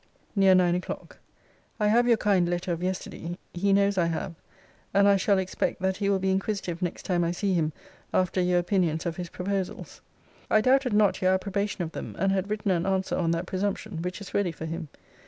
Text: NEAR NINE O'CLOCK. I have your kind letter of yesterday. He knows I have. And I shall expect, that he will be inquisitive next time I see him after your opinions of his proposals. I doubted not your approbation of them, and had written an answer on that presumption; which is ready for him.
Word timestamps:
NEAR 0.35 0.55
NINE 0.55 0.73
O'CLOCK. 0.77 1.19
I 1.79 1.87
have 1.89 2.07
your 2.07 2.17
kind 2.17 2.49
letter 2.49 2.71
of 2.71 2.81
yesterday. 2.81 3.37
He 3.53 3.71
knows 3.71 3.99
I 3.99 4.07
have. 4.07 4.33
And 4.95 5.07
I 5.07 5.15
shall 5.15 5.37
expect, 5.37 5.79
that 5.83 5.97
he 5.97 6.09
will 6.09 6.17
be 6.17 6.31
inquisitive 6.31 6.81
next 6.81 7.03
time 7.05 7.23
I 7.23 7.29
see 7.29 7.53
him 7.53 7.71
after 8.11 8.41
your 8.41 8.57
opinions 8.57 9.05
of 9.05 9.17
his 9.17 9.29
proposals. 9.29 10.01
I 10.49 10.59
doubted 10.59 10.93
not 10.93 11.21
your 11.21 11.33
approbation 11.33 11.83
of 11.83 11.91
them, 11.91 12.15
and 12.17 12.31
had 12.31 12.49
written 12.49 12.71
an 12.71 12.87
answer 12.87 13.15
on 13.15 13.29
that 13.33 13.45
presumption; 13.45 14.01
which 14.01 14.19
is 14.21 14.33
ready 14.33 14.51
for 14.51 14.65
him. 14.65 14.87